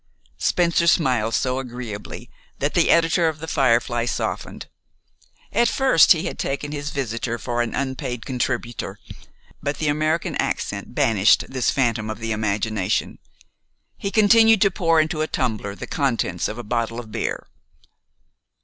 Spencer 0.39 0.87
smiled 0.87 1.35
so 1.35 1.59
agreeably 1.59 2.31
that 2.57 2.73
the 2.73 2.89
editor 2.89 3.27
of 3.27 3.37
"The 3.37 3.47
Firefly" 3.47 4.05
softened. 4.07 4.65
At 5.53 5.67
first, 5.67 6.11
he 6.13 6.25
had 6.25 6.39
taken 6.39 6.71
his 6.71 6.89
visitor 6.89 7.37
for 7.37 7.61
an 7.61 7.75
unpaid 7.75 8.25
contributor; 8.25 8.97
but 9.61 9.77
the 9.77 9.89
American 9.89 10.33
accent 10.37 10.95
banished 10.95 11.51
this 11.51 11.69
phantom 11.69 12.09
of 12.09 12.17
the 12.17 12.31
imagination. 12.31 13.19
He 13.95 14.09
continued 14.09 14.59
to 14.63 14.71
pour 14.71 14.99
into 14.99 15.21
a 15.21 15.27
tumbler 15.27 15.75
the 15.75 15.85
contents 15.85 16.47
of 16.47 16.57
a 16.57 16.63
bottle 16.63 16.99
of 16.99 17.11
beer. 17.11 17.45